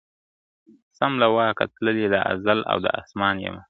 سم 0.97 1.11
له 1.21 1.27
واکه 1.35 1.63
تللی 1.75 2.05
د 2.11 2.15
ازل 2.31 2.59
او 2.71 2.77
د 2.85 2.87
اسمان 3.01 3.35
یمه.. 3.45 3.59